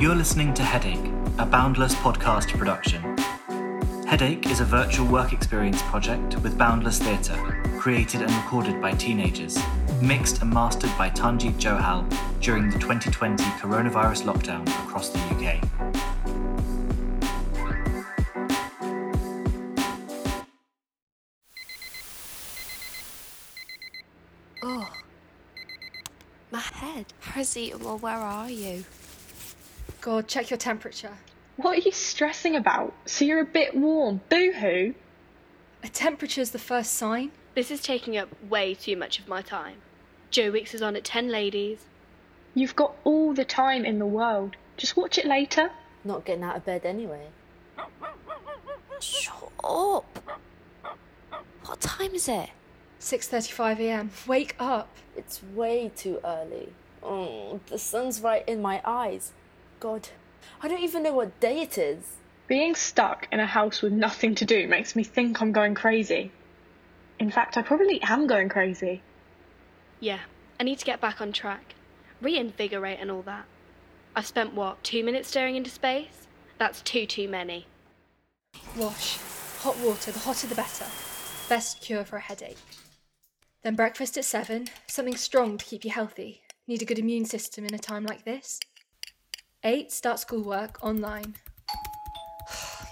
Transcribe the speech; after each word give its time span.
You're 0.00 0.14
listening 0.14 0.54
to 0.54 0.62
Headache, 0.62 1.12
a 1.36 1.44
Boundless 1.44 1.94
podcast 1.96 2.56
production. 2.56 3.02
Headache 4.06 4.46
is 4.46 4.60
a 4.60 4.64
virtual 4.64 5.06
work 5.06 5.34
experience 5.34 5.82
project 5.82 6.38
with 6.38 6.56
Boundless 6.56 6.98
Theatre, 6.98 7.36
created 7.78 8.22
and 8.22 8.32
recorded 8.32 8.80
by 8.80 8.92
teenagers, 8.92 9.58
mixed 10.00 10.40
and 10.40 10.50
mastered 10.50 10.90
by 10.96 11.10
Tanjeet 11.10 11.60
Johal 11.60 12.08
during 12.40 12.70
the 12.70 12.78
2020 12.78 13.44
coronavirus 13.60 14.22
lockdown 14.22 14.66
across 14.86 15.10
the 15.10 15.18
UK. 15.34 15.62
Oh, 24.62 24.90
my 26.50 26.58
head. 26.58 27.04
Paracetamol, 27.22 28.00
where 28.00 28.16
are 28.16 28.48
you? 28.48 28.86
God, 30.00 30.28
check 30.28 30.50
your 30.50 30.56
temperature. 30.56 31.12
What 31.56 31.78
are 31.78 31.82
you 31.82 31.92
stressing 31.92 32.56
about? 32.56 32.94
So 33.04 33.24
you're 33.24 33.42
a 33.42 33.44
bit 33.44 33.76
warm. 33.76 34.22
Boo 34.30 34.52
hoo. 34.52 34.94
A 35.82 35.88
temperature's 35.88 36.50
the 36.50 36.58
first 36.58 36.94
sign. 36.94 37.32
This 37.54 37.70
is 37.70 37.82
taking 37.82 38.16
up 38.16 38.28
way 38.48 38.74
too 38.74 38.96
much 38.96 39.18
of 39.18 39.28
my 39.28 39.42
time. 39.42 39.76
Joe 40.30 40.50
Wicks 40.50 40.74
is 40.74 40.80
on 40.80 40.96
at 40.96 41.04
10 41.04 41.28
ladies. 41.28 41.84
You've 42.54 42.76
got 42.76 42.94
all 43.04 43.34
the 43.34 43.44
time 43.44 43.84
in 43.84 43.98
the 43.98 44.06
world. 44.06 44.56
Just 44.76 44.96
watch 44.96 45.18
it 45.18 45.26
later. 45.26 45.70
Not 46.04 46.24
getting 46.24 46.44
out 46.44 46.56
of 46.56 46.64
bed 46.64 46.86
anyway. 46.86 47.28
Shut 49.00 49.50
up. 49.62 50.18
What 51.66 51.80
time 51.80 52.14
is 52.14 52.28
it? 52.28 52.50
6:35 53.00 53.80
a.m. 53.80 54.10
Wake 54.26 54.54
up. 54.58 54.88
It's 55.16 55.42
way 55.42 55.90
too 55.94 56.20
early. 56.24 56.72
Oh, 57.02 57.60
the 57.66 57.78
sun's 57.78 58.20
right 58.20 58.46
in 58.46 58.60
my 58.60 58.80
eyes. 58.84 59.32
God, 59.80 60.10
I 60.62 60.68
don't 60.68 60.82
even 60.82 61.02
know 61.02 61.14
what 61.14 61.40
day 61.40 61.62
it 61.62 61.78
is. 61.78 62.18
Being 62.46 62.74
stuck 62.74 63.26
in 63.32 63.40
a 63.40 63.46
house 63.46 63.80
with 63.80 63.94
nothing 63.94 64.34
to 64.34 64.44
do 64.44 64.68
makes 64.68 64.94
me 64.94 65.02
think 65.02 65.40
I'm 65.40 65.52
going 65.52 65.74
crazy. 65.74 66.32
In 67.18 67.30
fact, 67.30 67.56
I 67.56 67.62
probably 67.62 68.00
am 68.02 68.26
going 68.26 68.50
crazy. 68.50 69.00
Yeah, 69.98 70.20
I 70.58 70.64
need 70.64 70.78
to 70.78 70.84
get 70.84 71.00
back 71.00 71.22
on 71.22 71.32
track. 71.32 71.74
Reinvigorate 72.20 72.98
and 73.00 73.10
all 73.10 73.22
that. 73.22 73.46
I've 74.14 74.26
spent 74.26 74.52
what, 74.52 74.82
two 74.84 75.02
minutes 75.02 75.28
staring 75.28 75.56
into 75.56 75.70
space? 75.70 76.26
That's 76.58 76.82
too, 76.82 77.06
too 77.06 77.28
many. 77.28 77.66
Wash. 78.76 79.18
Hot 79.60 79.78
water, 79.78 80.12
the 80.12 80.18
hotter 80.18 80.46
the 80.46 80.54
better. 80.54 80.86
Best 81.48 81.80
cure 81.80 82.04
for 82.04 82.16
a 82.16 82.20
headache. 82.20 82.58
Then 83.62 83.76
breakfast 83.76 84.18
at 84.18 84.26
7, 84.26 84.68
something 84.86 85.16
strong 85.16 85.56
to 85.56 85.64
keep 85.64 85.84
you 85.84 85.90
healthy. 85.90 86.42
Need 86.66 86.82
a 86.82 86.86
good 86.86 86.98
immune 86.98 87.24
system 87.24 87.64
in 87.64 87.74
a 87.74 87.78
time 87.78 88.04
like 88.04 88.24
this. 88.24 88.60
8. 89.62 89.92
Start 89.92 90.18
schoolwork 90.18 90.82
online. 90.82 91.34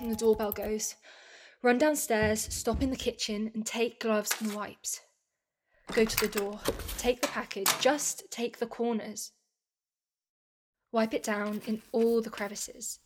and 0.00 0.11
the 0.12 0.16
doorbell 0.16 0.52
goes. 0.52 0.97
Run 1.62 1.78
downstairs, 1.78 2.42
stop 2.55 2.83
in 2.83 2.91
the 2.91 2.97
kitchen, 2.97 3.50
and 3.55 3.64
take 3.64 4.00
gloves 4.00 4.34
and 4.41 4.52
wipes. 4.52 5.00
Go 5.92 6.05
to 6.05 6.16
the 6.20 6.38
door. 6.38 6.60
Take 6.98 7.22
the 7.22 7.28
package, 7.28 7.70
just 7.80 8.30
take 8.30 8.58
the 8.58 8.66
corners. 8.66 9.33
Wipe 10.92 11.14
it 11.14 11.22
down 11.22 11.62
in 11.66 11.80
all 11.91 12.20
the 12.20 12.30
crevices. 12.30 12.98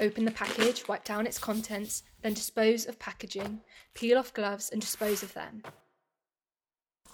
Open 0.00 0.24
the 0.24 0.32
package, 0.32 0.88
wipe 0.88 1.04
down 1.04 1.26
its 1.28 1.38
contents, 1.38 2.02
then 2.22 2.34
dispose 2.34 2.86
of 2.86 2.98
packaging, 2.98 3.60
peel 3.94 4.18
off 4.18 4.34
gloves, 4.34 4.68
and 4.70 4.80
dispose 4.80 5.22
of 5.22 5.32
them. 5.34 5.62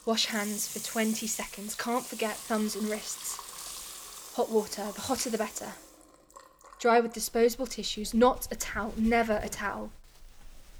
Wash 0.07 0.25
hands 0.27 0.67
for 0.67 0.83
20 0.83 1.27
seconds. 1.27 1.75
Can't 1.75 2.07
forget 2.07 2.35
thumbs 2.35 2.75
and 2.75 2.89
wrists. 2.89 3.50
Hot 4.41 4.51
water, 4.51 4.91
the 4.95 5.03
hotter 5.03 5.29
the 5.29 5.37
better. 5.37 5.67
Dry 6.79 6.99
with 6.99 7.13
disposable 7.13 7.67
tissues, 7.67 8.15
not 8.15 8.49
a 8.51 8.57
towel, 8.57 8.95
never 8.97 9.39
a 9.43 9.51
towel. 9.51 9.91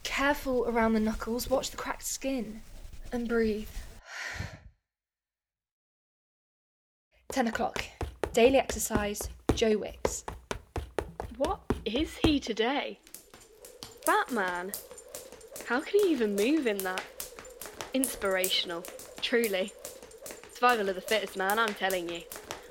Careful 0.03 0.67
around 0.67 0.95
the 0.95 0.99
knuckles, 1.01 1.51
watch 1.51 1.71
the 1.71 1.77
cracked 1.77 2.07
skin. 2.07 2.63
And 3.13 3.29
breathe. 3.29 3.69
10 7.33 7.49
o'clock. 7.49 7.85
Daily 8.33 8.57
exercise, 8.57 9.29
Joe 9.55 9.77
Wicks. 9.77 10.25
What 11.37 11.61
is 11.85 12.17
he 12.25 12.41
today? 12.41 12.99
Batman? 14.07 14.73
How 15.67 15.83
can 15.83 16.01
he 16.01 16.11
even 16.11 16.35
move 16.35 16.67
in 16.67 16.79
that? 16.79 17.05
Inspirational, 17.93 18.85
truly. 19.21 19.71
Survival 20.55 20.89
of 20.89 20.95
the 20.95 21.03
fittest, 21.03 21.37
man, 21.37 21.59
I'm 21.59 21.75
telling 21.75 22.09
you. 22.09 22.23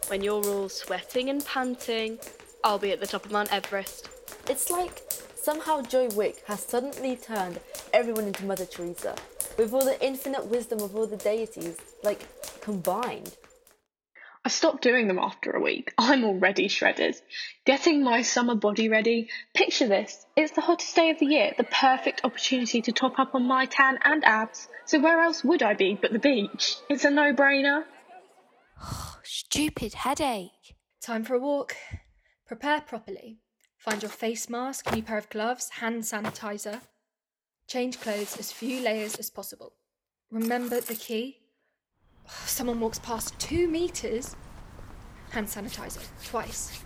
When 0.07 0.23
you're 0.23 0.45
all 0.45 0.69
sweating 0.69 1.29
and 1.29 1.45
panting, 1.45 2.19
I'll 2.63 2.79
be 2.79 2.91
at 2.91 2.99
the 2.99 3.07
top 3.07 3.25
of 3.25 3.31
Mount 3.31 3.53
Everest. 3.53 4.09
It's 4.49 4.71
like 4.71 5.03
somehow 5.35 5.81
Joe 5.81 6.09
Wicks 6.15 6.41
has 6.47 6.61
suddenly 6.61 7.15
turned 7.15 7.59
everyone 7.93 8.25
into 8.25 8.45
Mother 8.45 8.65
Teresa, 8.65 9.15
with 9.57 9.73
all 9.73 9.85
the 9.85 10.03
infinite 10.03 10.47
wisdom 10.47 10.81
of 10.81 10.95
all 10.95 11.05
the 11.05 11.17
deities, 11.17 11.77
like, 12.03 12.25
combined. 12.61 13.35
I 14.43 14.49
stopped 14.49 14.81
doing 14.81 15.07
them 15.07 15.19
after 15.19 15.51
a 15.51 15.61
week. 15.61 15.93
I'm 15.97 16.23
already 16.23 16.69
shredded. 16.69 17.15
Getting 17.65 18.03
my 18.03 18.21
summer 18.21 18.55
body 18.55 18.87
ready. 18.87 19.29
Picture 19.53 19.87
this. 19.87 20.25
It's 20.35 20.53
the 20.53 20.61
hottest 20.61 20.95
day 20.95 21.09
of 21.09 21.19
the 21.19 21.25
year, 21.25 21.53
the 21.57 21.65
perfect 21.65 22.21
opportunity 22.23 22.81
to 22.83 22.91
top 22.93 23.19
up 23.19 23.35
on 23.35 23.43
my 23.43 23.65
tan 23.65 23.99
and 24.03 24.23
abs. 24.23 24.67
So 24.85 24.99
where 24.99 25.21
else 25.21 25.43
would 25.43 25.61
I 25.61 25.73
be 25.73 25.99
but 26.01 26.13
the 26.13 26.19
beach? 26.19 26.77
It's 26.89 27.03
a 27.05 27.11
no-brainer. 28.79 29.15
Stupid 29.23 29.93
headache. 29.93 30.75
Time 31.01 31.23
for 31.23 31.35
a 31.35 31.39
walk. 31.39 31.75
Prepare 32.47 32.81
properly. 32.81 33.37
Find 33.77 34.01
your 34.01 34.09
face 34.09 34.49
mask, 34.49 34.91
new 34.93 35.01
pair 35.01 35.17
of 35.17 35.29
gloves, 35.29 35.69
hand 35.79 36.03
sanitizer. 36.03 36.81
Change 37.67 37.99
clothes 37.99 38.37
as 38.37 38.51
few 38.51 38.81
layers 38.81 39.15
as 39.15 39.29
possible. 39.29 39.73
Remember 40.31 40.81
the 40.81 40.95
key? 40.95 41.37
Someone 42.45 42.79
walks 42.79 42.99
past 42.99 43.37
two 43.39 43.67
meters. 43.67 44.35
Hand 45.31 45.47
sanitizer, 45.47 46.05
twice. 46.25 46.83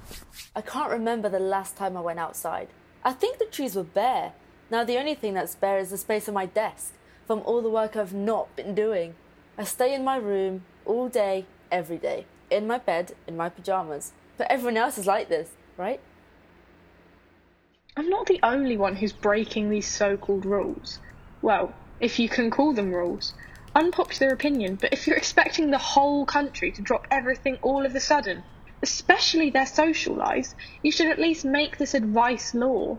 I 0.55 0.61
can't 0.61 0.91
remember 0.91 1.29
the 1.29 1.39
last 1.39 1.77
time 1.77 1.97
I 1.97 2.01
went 2.01 2.19
outside. 2.19 2.67
I 3.03 3.13
think 3.13 3.39
the 3.39 3.45
trees 3.45 3.75
were 3.75 3.83
bare. 3.83 4.33
Now 4.69 4.83
the 4.83 4.97
only 4.97 5.15
thing 5.15 5.33
that's 5.33 5.55
bare 5.55 5.79
is 5.79 5.89
the 5.89 5.97
space 5.97 6.27
on 6.27 6.33
my 6.33 6.45
desk 6.45 6.93
from 7.25 7.39
all 7.45 7.61
the 7.61 7.69
work 7.69 7.95
I've 7.95 8.13
not 8.13 8.55
been 8.55 8.75
doing. 8.75 9.15
I 9.57 9.63
stay 9.63 9.93
in 9.93 10.03
my 10.03 10.17
room 10.17 10.65
all 10.85 11.07
day, 11.09 11.45
every 11.73 11.97
day, 11.97 12.25
in 12.49 12.67
my 12.67 12.77
bed, 12.77 13.13
in 13.27 13.35
my 13.35 13.49
pajamas. 13.49 14.13
But 14.37 14.49
everyone 14.49 14.77
else 14.77 14.97
is 14.97 15.07
like 15.07 15.27
this, 15.27 15.49
right? 15.75 15.99
I'm 17.97 18.09
not 18.09 18.27
the 18.27 18.39
only 18.43 18.77
one 18.77 18.95
who's 18.95 19.11
breaking 19.11 19.69
these 19.69 19.87
so 19.87 20.15
called 20.15 20.45
rules. 20.45 20.99
Well, 21.41 21.73
if 21.99 22.19
you 22.19 22.29
can 22.29 22.51
call 22.51 22.73
them 22.73 22.93
rules. 22.93 23.33
Unpopular 23.75 24.31
opinion, 24.31 24.75
but 24.75 24.93
if 24.93 25.07
you're 25.07 25.17
expecting 25.17 25.71
the 25.71 25.79
whole 25.79 26.25
country 26.25 26.71
to 26.71 26.81
drop 26.81 27.07
everything 27.09 27.57
all 27.63 27.85
of 27.85 27.95
a 27.95 27.99
sudden, 27.99 28.43
especially 28.83 29.49
their 29.49 29.65
social 29.65 30.15
lives, 30.15 30.53
you 30.83 30.91
should 30.91 31.07
at 31.07 31.19
least 31.19 31.43
make 31.43 31.77
this 31.77 31.95
advice 31.95 32.53
law. 32.53 32.97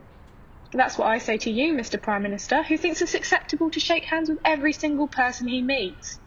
That's 0.72 0.98
what 0.98 1.06
I 1.06 1.18
say 1.18 1.36
to 1.38 1.50
you, 1.50 1.74
Mr. 1.74 2.02
Prime 2.02 2.22
Minister, 2.22 2.64
who 2.64 2.76
thinks 2.76 3.02
it's 3.02 3.14
acceptable 3.14 3.70
to 3.70 3.78
shake 3.78 4.04
hands 4.04 4.28
with 4.28 4.41
every 4.44 4.72
single 4.72 5.06
person 5.06 5.46
he 5.46 5.62
meets. 5.62 6.18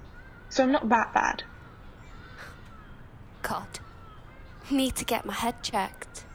So 0.50 0.64
I'm 0.64 0.72
not 0.72 0.88
that 0.90 1.14
bad. 1.14 1.44
God. 3.48 3.80
Need 4.70 4.98
to 4.98 5.06
get 5.06 5.26
my 5.26 5.34
head 5.34 5.64
checked. 5.64 6.26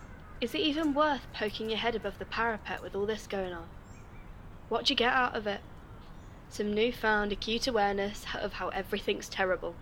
Is 0.41 0.55
it 0.55 0.63
even 0.63 0.95
worth 0.95 1.27
poking 1.35 1.69
your 1.69 1.79
head 1.79 1.95
above 1.95 2.19
the 2.19 2.25
parapet 2.25 2.83
with 2.83 2.95
all 2.95 3.05
this 3.05 3.27
going 3.27 3.53
on? 3.53 3.67
What'd 4.71 4.89
you 4.89 4.97
get 4.97 5.13
out 5.13 5.37
of 5.37 5.47
it? 5.47 5.61
Some 6.49 6.73
newfound 6.73 7.31
acute 7.31 7.67
awareness 7.67 8.25
of 8.41 8.55
how 8.55 8.69
everything's 8.71 9.29
terrible. 9.29 9.75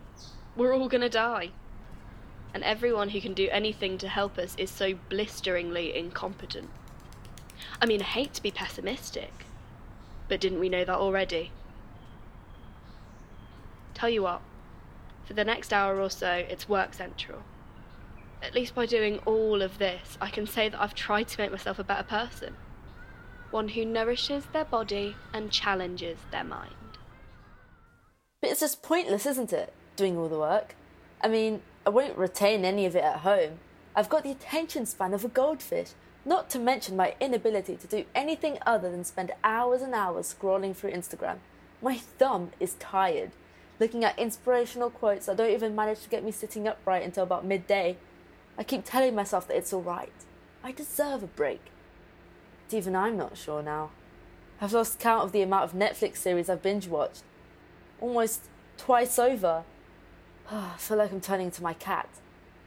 We're 0.57 0.75
all 0.75 0.89
gonna 0.89 1.09
die. 1.09 1.51
And 2.53 2.65
everyone 2.65 3.11
who 3.11 3.21
can 3.21 3.33
do 3.33 3.49
anything 3.53 3.97
to 3.99 4.09
help 4.09 4.37
us 4.37 4.57
is 4.59 4.69
so 4.69 4.95
blisteringly 5.09 5.97
incompetent. 5.97 6.69
I 7.81 7.87
mean, 7.87 8.01
I 8.01 8.07
hate 8.07 8.35
to 8.35 8.43
be 8.43 8.51
pessimistic, 8.51 9.45
but 10.27 10.41
didn't 10.41 10.59
we 10.59 10.69
know 10.69 10.85
that 10.85 10.99
already? 10.99 11.53
Tell 13.95 14.11
you 14.11 14.23
what, 14.23 14.43
for 15.25 15.35
the 15.35 15.45
next 15.45 15.73
hour 15.73 16.01
or 16.01 16.11
so, 16.11 16.31
it's 16.31 16.69
work 16.69 16.95
central. 16.95 17.43
At 18.43 18.55
least 18.55 18.75
by 18.75 18.87
doing 18.87 19.19
all 19.27 19.63
of 19.63 19.79
this, 19.79 20.17
I 20.21 20.31
can 20.31 20.47
say 20.47 20.69
that 20.69 20.81
I've 20.81 20.95
tried 20.95 21.29
to 21.29 21.41
make 21.41 21.51
myself 21.51 21.79
a 21.79 21.85
better 21.85 22.03
person. 22.03 22.57
One 23.51 23.69
who 23.69 23.85
nourishes 23.85 24.45
their 24.47 24.65
body 24.65 25.17
and 25.35 25.51
challenges 25.51 26.19
their 26.31 26.45
mind. 26.45 26.75
But 28.41 28.51
it's 28.51 28.61
just 28.61 28.83
pointless, 28.83 29.27
isn't 29.27 29.53
it? 29.53 29.73
Doing 29.97 30.17
all 30.17 30.29
the 30.29 30.39
work. 30.39 30.75
I 31.21 31.29
mean, 31.29 31.61
I 31.85 31.91
won't 31.91 32.17
retain 32.17 32.65
any 32.65 32.87
of 32.87 32.97
it 32.97 33.05
at 33.05 33.19
home. 33.19 33.59
I've 33.95 34.09
got 34.09 34.23
the 34.23 34.31
attention 34.31 34.87
span 34.87 35.13
of 35.13 35.25
a 35.25 35.29
goldfish, 35.29 35.91
not 36.25 36.49
to 36.51 36.59
mention 36.59 36.97
my 36.97 37.15
inability 37.21 37.77
to 37.77 37.87
do 37.87 38.05
anything 38.15 38.59
other 38.65 38.91
than 38.91 39.05
spend 39.05 39.33
hours 39.45 39.83
and 39.83 39.95
hours 39.95 40.35
scrolling 40.35 40.75
through 40.75 40.93
Instagram. 40.93 41.39
My 41.83 41.97
thumb 41.97 42.53
is 42.61 42.75
tired. 42.75 43.33
Looking 43.81 44.05
at 44.05 44.19
inspirational 44.19 44.91
quotes 44.91 45.25
that 45.25 45.39
don't 45.39 45.51
even 45.51 45.75
manage 45.75 46.03
to 46.03 46.11
get 46.11 46.23
me 46.23 46.31
sitting 46.31 46.69
upright 46.69 47.03
until 47.03 47.25
about 47.25 47.47
midday. 47.47 47.97
I 48.59 48.63
keep 48.63 48.85
telling 48.85 49.15
myself 49.15 49.49
that 49.49 49.57
it's 49.57 49.73
alright. 49.73 50.13
I 50.63 50.71
deserve 50.71 51.23
a 51.23 51.27
break. 51.27 51.63
But 52.69 52.77
even 52.77 52.95
I'm 52.95 53.17
not 53.17 53.39
sure 53.39 53.63
now. 53.63 53.91
I've 54.61 54.75
lost 54.75 55.01
count 55.01 55.25
of 55.25 55.33
the 55.33 55.41
amount 55.41 55.65
of 55.65 55.73
Netflix 55.73 56.19
series 56.19 56.51
I've 56.51 56.63
binge 56.63 56.89
watched. 56.89 57.23
Almost 58.03 58.43
twice 58.77 59.19
over. 59.19 59.65
I 60.51 60.75
feel 60.77 60.99
like 60.99 61.11
I'm 61.11 61.23
turning 61.23 61.47
into 61.47 61.63
my 61.63 61.73
cat. 61.73 62.11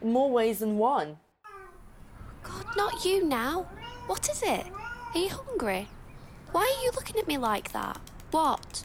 In 0.02 0.12
more 0.12 0.32
ways 0.32 0.60
than 0.60 0.80
one. 0.80 1.18
God, 2.42 2.66
not 2.76 3.06
you 3.06 3.24
now. 3.24 3.68
What 4.08 4.28
is 4.30 4.42
it? 4.42 4.66
Are 5.14 5.20
you 5.20 5.30
hungry? 5.30 5.88
Why 6.52 6.62
are 6.62 6.84
you 6.84 6.92
looking 6.96 7.18
at 7.20 7.28
me 7.28 7.38
like 7.38 7.72
that? 7.72 8.02
What? 8.32 8.84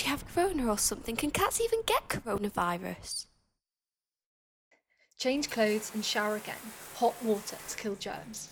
Do 0.00 0.06
you 0.06 0.12
have 0.12 0.34
corona 0.34 0.66
or 0.66 0.78
something? 0.78 1.14
Can 1.14 1.30
cats 1.30 1.60
even 1.60 1.82
get 1.84 2.08
coronavirus? 2.08 3.26
Change 5.18 5.50
clothes 5.50 5.90
and 5.92 6.02
shower 6.02 6.36
again. 6.36 6.56
Hot 6.94 7.22
water 7.22 7.58
to 7.68 7.76
kill 7.76 7.96
germs. 7.96 8.48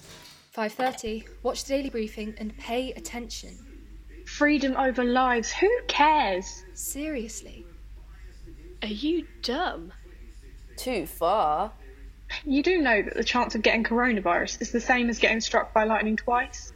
5:30. 0.54 1.26
Watch 1.42 1.64
the 1.64 1.74
daily 1.74 1.88
briefing 1.88 2.34
and 2.36 2.54
pay 2.58 2.92
attention. 2.92 3.56
Freedom 4.26 4.76
over 4.76 5.02
lives. 5.02 5.50
Who 5.50 5.70
cares? 5.88 6.64
Seriously. 6.74 7.64
Are 8.82 8.88
you 8.88 9.26
dumb? 9.40 9.94
Too 10.76 11.06
far. 11.06 11.72
You 12.44 12.62
do 12.62 12.82
know 12.82 13.00
that 13.00 13.14
the 13.14 13.24
chance 13.24 13.54
of 13.54 13.62
getting 13.62 13.84
coronavirus 13.84 14.60
is 14.60 14.70
the 14.70 14.82
same 14.82 15.08
as 15.08 15.18
getting 15.18 15.40
struck 15.40 15.72
by 15.72 15.84
lightning 15.84 16.18
twice? 16.18 16.74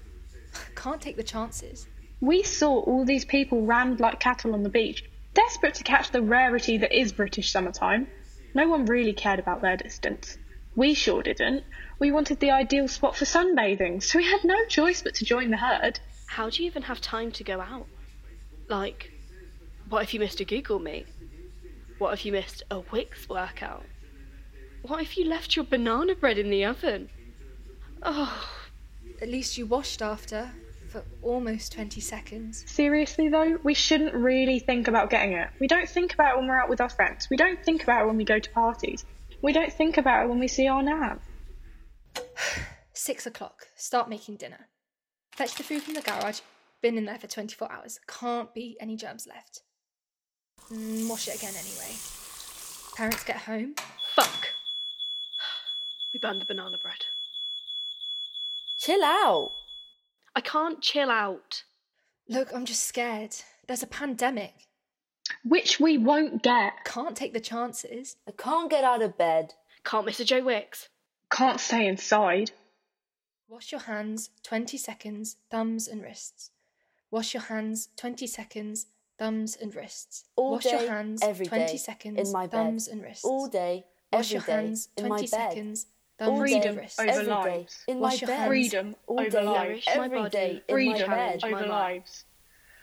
Can't 0.74 1.02
take 1.02 1.16
the 1.16 1.22
chances. 1.22 1.88
We 2.22 2.44
saw 2.44 2.78
all 2.78 3.04
these 3.04 3.24
people 3.24 3.66
rammed 3.66 3.98
like 3.98 4.20
cattle 4.20 4.54
on 4.54 4.62
the 4.62 4.68
beach, 4.68 5.04
desperate 5.34 5.74
to 5.74 5.82
catch 5.82 6.12
the 6.12 6.22
rarity 6.22 6.78
that 6.78 6.96
is 6.96 7.12
British 7.12 7.50
summertime. 7.50 8.06
No 8.54 8.68
one 8.68 8.86
really 8.86 9.12
cared 9.12 9.40
about 9.40 9.60
their 9.60 9.76
distance. 9.76 10.38
We 10.76 10.94
sure 10.94 11.24
didn't. 11.24 11.64
We 11.98 12.12
wanted 12.12 12.38
the 12.38 12.52
ideal 12.52 12.86
spot 12.86 13.16
for 13.16 13.24
sunbathing, 13.24 14.04
so 14.04 14.20
we 14.20 14.24
had 14.24 14.44
no 14.44 14.54
choice 14.66 15.02
but 15.02 15.16
to 15.16 15.24
join 15.24 15.50
the 15.50 15.56
herd. 15.56 15.98
How 16.26 16.48
do 16.48 16.62
you 16.62 16.68
even 16.68 16.82
have 16.82 17.00
time 17.00 17.32
to 17.32 17.42
go 17.42 17.60
out? 17.60 17.88
Like, 18.68 19.10
what 19.88 20.04
if 20.04 20.14
you 20.14 20.20
missed 20.20 20.38
a 20.38 20.44
Google 20.44 20.78
Meet? 20.78 21.08
What 21.98 22.14
if 22.14 22.24
you 22.24 22.30
missed 22.30 22.62
a 22.70 22.78
Wicks 22.92 23.28
workout? 23.28 23.84
What 24.82 25.02
if 25.02 25.18
you 25.18 25.24
left 25.24 25.56
your 25.56 25.64
banana 25.64 26.14
bread 26.14 26.38
in 26.38 26.50
the 26.50 26.66
oven? 26.66 27.08
Oh, 28.00 28.48
At 29.20 29.28
least 29.28 29.58
you 29.58 29.66
washed 29.66 30.00
after 30.00 30.52
for 30.92 31.02
almost 31.22 31.72
20 31.72 32.00
seconds. 32.00 32.64
Seriously 32.70 33.28
though, 33.28 33.58
we 33.64 33.72
shouldn't 33.72 34.14
really 34.14 34.58
think 34.58 34.88
about 34.88 35.08
getting 35.08 35.32
it. 35.32 35.48
We 35.58 35.66
don't 35.66 35.88
think 35.88 36.12
about 36.12 36.34
it 36.34 36.38
when 36.38 36.48
we're 36.48 36.60
out 36.60 36.68
with 36.68 36.82
our 36.82 36.90
friends. 36.90 37.28
We 37.30 37.36
don't 37.38 37.64
think 37.64 37.82
about 37.82 38.02
it 38.02 38.06
when 38.06 38.18
we 38.18 38.24
go 38.24 38.38
to 38.38 38.50
parties. 38.50 39.04
We 39.40 39.52
don't 39.52 39.72
think 39.72 39.96
about 39.96 40.24
it 40.24 40.28
when 40.28 40.38
we 40.38 40.48
see 40.48 40.68
our 40.68 40.82
nan. 40.82 41.18
Six 42.92 43.26
o'clock. 43.26 43.68
Start 43.74 44.10
making 44.10 44.36
dinner. 44.36 44.68
Fetch 45.34 45.54
the 45.54 45.62
food 45.62 45.82
from 45.82 45.94
the 45.94 46.02
garage. 46.02 46.40
Been 46.82 46.98
in 46.98 47.06
there 47.06 47.18
for 47.18 47.26
24 47.26 47.72
hours. 47.72 47.98
Can't 48.06 48.52
be 48.52 48.76
any 48.78 48.96
germs 48.96 49.26
left. 49.26 49.62
Mm, 50.70 51.08
wash 51.08 51.26
it 51.26 51.36
again 51.36 51.54
anyway. 51.54 51.96
Parents 52.96 53.24
get 53.24 53.38
home. 53.38 53.74
fuck. 54.14 54.48
We 56.12 56.20
burned 56.20 56.42
the 56.42 56.44
banana 56.44 56.76
bread. 56.76 57.06
Chill 58.78 59.02
out. 59.02 59.52
I 60.34 60.40
can't 60.40 60.80
chill 60.80 61.10
out. 61.10 61.64
Look, 62.28 62.54
I'm 62.54 62.64
just 62.64 62.84
scared. 62.84 63.34
There's 63.66 63.82
a 63.82 63.86
pandemic. 63.86 64.54
Which 65.44 65.78
we 65.78 65.98
won't 65.98 66.42
get. 66.42 66.84
Can't 66.84 67.16
take 67.16 67.32
the 67.32 67.40
chances. 67.40 68.16
I 68.28 68.32
can't 68.32 68.70
get 68.70 68.84
out 68.84 69.02
of 69.02 69.18
bed. 69.18 69.54
Can't 69.84 70.06
miss 70.06 70.20
a 70.20 70.24
Joe 70.24 70.42
Wicks. 70.42 70.88
Can't 71.30 71.60
stay 71.60 71.86
inside. 71.86 72.50
Wash 73.48 73.72
your 73.72 73.82
hands 73.82 74.30
20 74.44 74.76
seconds, 74.78 75.36
thumbs 75.50 75.86
and 75.88 76.02
wrists. 76.02 76.50
Wash 77.10 77.34
your 77.34 77.42
hands 77.42 77.88
20 77.96 78.26
seconds, 78.26 78.86
thumbs 79.18 79.56
and 79.56 79.74
wrists. 79.74 80.24
All 80.36 80.52
Wash 80.52 80.64
day, 80.64 80.70
your 80.70 80.88
hands 80.88 81.22
every 81.22 81.46
20 81.46 81.66
day, 81.66 81.76
seconds, 81.76 82.28
in 82.28 82.32
my 82.32 82.46
bed. 82.46 82.56
thumbs 82.56 82.88
and 82.88 83.02
wrists. 83.02 83.24
All 83.24 83.48
day, 83.48 83.84
Wash 84.12 84.26
every 84.26 84.34
your 84.34 84.42
day, 84.46 84.52
hands 84.52 84.88
in 84.96 85.06
20 85.06 85.22
my 85.22 85.28
bed. 85.30 85.78
Seconds, 86.26 86.28
All 86.28 86.38
thumbs 86.38 86.50
day, 86.50 86.68
and 86.68 86.90
Freedom 86.94 87.08
over 87.08 87.10
every 87.10 87.24
day, 87.24 87.58
lives. 87.58 87.84
in 87.88 87.98
Wash 88.00 88.12
my 88.12 88.18
your 88.18 88.26
bed. 88.28 88.46
Freedom 88.48 88.96
All 89.06 89.20
over 89.20 89.30
day, 89.30 89.42
lives. 89.44 89.86
my 89.86 89.92
every 90.04 90.18
body. 90.18 90.30
day, 90.30 90.50
in 90.50 90.56
my 90.58 90.62
Freedom 90.74 91.10
bed. 91.10 91.44
over 91.44 91.54
mind. 91.56 91.68
lives. 91.70 92.24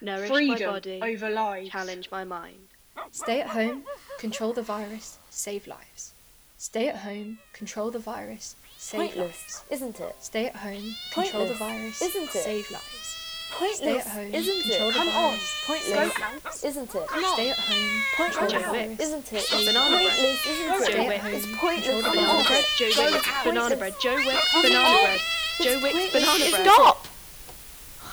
Nourish 0.02 0.30
Freedom 0.30 0.68
my 0.68 0.74
body. 0.74 1.00
over 1.04 1.30
lives. 1.30 1.70
Challenge 1.70 2.12
my 2.12 2.24
mind. 2.24 2.68
Stay 3.12 3.42
at 3.42 3.48
home, 3.48 3.84
control 4.18 4.54
the 4.54 4.62
virus, 4.62 5.18
save 5.30 5.68
lives. 5.68 6.12
Stay 6.58 6.90
at 6.90 6.98
home, 6.98 7.40
control 7.54 7.92
the 7.92 8.00
virus, 8.00 8.56
save 8.78 9.00
Pointless, 9.00 9.26
lives. 9.26 9.64
isn't 9.70 10.00
it? 10.02 10.16
Stay 10.20 10.48
at 10.48 10.56
home, 10.58 10.96
control 11.14 11.46
the 11.46 11.54
virus, 11.54 12.02
isn't 12.02 12.24
it? 12.24 12.32
save 12.32 12.70
lives. 12.72 13.19
Pointless, 13.52 14.08
home, 14.08 14.34
isn't 14.34 14.62
control 14.64 14.90
it? 14.90 14.94
the 14.94 15.00
Come 15.00 15.08
on. 15.10 15.14
virus, 15.32 15.64
Pointless, 15.66 16.14
save 16.14 16.20
lives. 16.20 16.64
isn't 16.64 16.96
it? 16.96 17.08
Come 17.08 17.24
Stay 17.34 17.50
at 17.50 17.58
home, 17.58 18.02
control 18.16 18.48
Joe 18.50 18.60
the 18.60 18.72
Wicks. 18.72 18.88
virus, 18.88 19.00
Isn't 19.00 19.34
it? 19.34 19.42
save 19.44 19.66
Banana 19.68 19.90
bread. 19.90 20.04
lives. 20.06 20.20
Pointless, 20.20 20.48
isn't 20.48 20.84
Stay 20.84 20.94
it? 20.94 21.00
at 21.00 21.08
Wicks. 21.24 21.36
It's 21.36 21.46
home, 21.46 21.58
pointless. 21.60 21.86
control 21.86 22.02
the 22.02 22.10
Banana 22.10 22.28
Come 22.30 22.46
bread, 22.46 22.48
virus, 22.48 22.78
Joe 22.78 22.90
Joe 22.90 23.12
Wicks, 23.12 23.26
Wicks. 23.28 23.44
banana 23.44 23.76
bread, 23.78 23.96
Joe 24.02 24.16
Wicks, 24.16 24.54
banana 24.62 24.80
on. 24.80 25.04
bread, 25.04 25.20
Joe 25.20 25.72
It's 25.72 25.84
Wicks, 25.84 25.84
pointless. 25.84 26.12
banana 26.14 26.44
It's 26.46 26.52
bread. 26.56 26.66
Stop! 26.68 27.08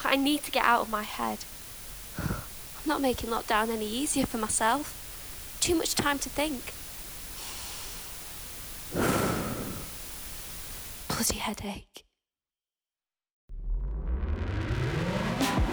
I 0.05 0.17
need 0.17 0.43
to 0.45 0.51
get 0.51 0.65
out 0.65 0.81
of 0.83 0.91
my 0.91 1.03
head. 1.03 1.39
I'm 2.19 2.87
not 2.87 3.01
making 3.01 3.31
lockdown 3.31 3.69
any 3.71 3.87
easier 3.89 4.27
for 4.27 4.39
myself. 4.39 4.95
Too 5.61 5.75
much 5.75 5.95
time 5.95 6.19
to 6.21 6.29
think. 6.29 6.73
Bloody 11.09 11.39
headache. 11.39 12.05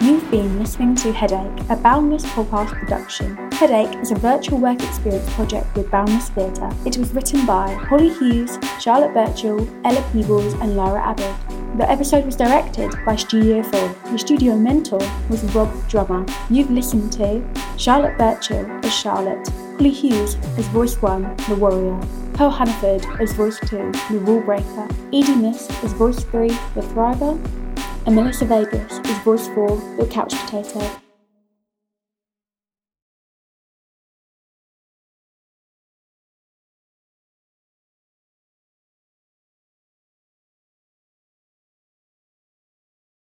You've 0.04 0.30
been 0.30 0.58
listening 0.58 0.94
to 0.96 1.14
Headache, 1.14 1.64
a 1.70 1.76
Boundless 1.76 2.26
podcast 2.26 2.78
production. 2.78 3.38
Headache 3.52 3.98
is 4.02 4.10
a 4.10 4.14
virtual 4.14 4.58
work 4.58 4.82
experience 4.82 5.32
project 5.32 5.74
with 5.74 5.90
Boundless 5.90 6.28
Theatre. 6.28 6.68
It 6.84 6.98
was 6.98 7.14
written 7.14 7.46
by 7.46 7.72
Holly 7.72 8.10
Hughes, 8.10 8.58
Charlotte 8.78 9.14
Birchall, 9.14 9.66
Ella 9.82 10.04
Peebles, 10.12 10.52
and 10.60 10.76
Laura 10.76 11.00
Abbott. 11.00 11.34
The 11.78 11.90
episode 11.90 12.26
was 12.26 12.36
directed 12.36 12.92
by 13.06 13.16
Studio 13.16 13.62
4. 13.62 13.94
The 14.12 14.18
studio 14.18 14.58
mentor 14.58 15.00
was 15.30 15.42
Rob 15.54 15.72
Drummer. 15.88 16.26
You've 16.50 16.70
listened 16.70 17.10
to 17.14 17.42
Charlotte 17.78 18.18
Birchall 18.18 18.84
as 18.84 18.92
Charlotte, 18.92 19.48
Holly 19.78 19.90
Hughes 19.90 20.34
as 20.58 20.66
Voice 20.66 21.00
1, 21.00 21.34
the 21.48 21.54
Warrior, 21.54 21.98
Pearl 22.34 22.50
Hannaford 22.50 23.06
as 23.22 23.32
Voice 23.32 23.58
2, 23.60 23.92
the 24.10 24.18
Rule 24.18 24.42
Breaker, 24.42 24.86
Edie 25.14 25.34
Miss 25.34 25.70
as 25.82 25.94
Voice 25.94 26.22
3, 26.24 26.48
the 26.48 26.82
Thriver, 26.92 27.40
and 28.06 28.14
Melissa 28.14 28.44
Vegas 28.44 28.98
is 28.98 29.18
voice 29.18 29.48
for 29.48 29.76
the 29.96 30.06
couch 30.10 30.34
potato. 30.34 31.03